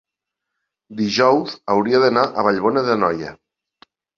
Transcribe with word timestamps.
dijous 1.01 1.53
hauria 1.75 2.01
d'anar 2.07 2.25
a 2.45 2.49
Vallbona 2.51 2.85
d'Anoia. 2.89 3.39